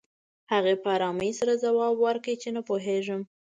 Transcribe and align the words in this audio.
هغې 0.51 0.73
په 0.81 0.87
ارامۍ 0.95 1.31
سره 1.39 1.53
ځواب 1.63 1.93
ورکړ 2.05 2.33
چې 2.41 2.49
نه 2.55 2.61
پوهېږم 2.69 3.21